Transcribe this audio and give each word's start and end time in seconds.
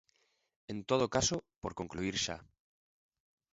En 0.71 0.77
todo 0.89 1.11
caso, 1.15 1.37
por 1.61 1.71
concluír 1.79 2.15
xa. 2.25 2.37